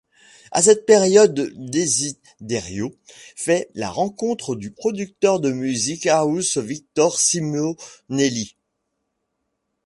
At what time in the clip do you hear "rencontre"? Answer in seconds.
3.91-4.55